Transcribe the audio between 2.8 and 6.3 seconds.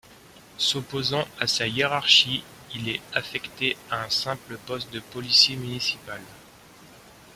est affecté à un simple poste de policier municipal.